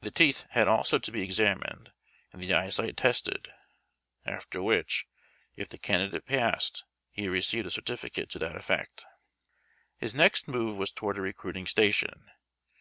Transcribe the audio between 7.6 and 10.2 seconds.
a certificate to that effect. His